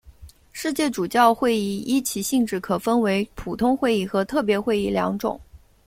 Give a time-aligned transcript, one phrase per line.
[0.51, 5.39] 世界主教会议依其性质可分为普通会议和特别会议两种。